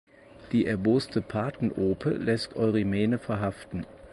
Die 0.51 0.65
erboste 0.65 1.21
Partenope 1.21 2.09
lässt 2.09 2.55
Eurimene 2.55 3.19
verhaften. 3.19 3.85